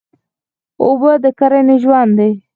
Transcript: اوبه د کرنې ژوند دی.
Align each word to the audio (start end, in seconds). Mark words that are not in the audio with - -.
اوبه 0.83 1.11
د 1.23 1.25
کرنې 1.39 1.75
ژوند 1.83 2.11
دی. 2.19 2.31